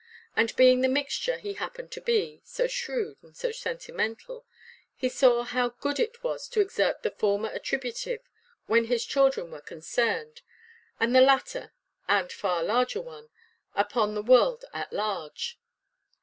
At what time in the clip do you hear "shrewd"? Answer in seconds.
2.65-3.17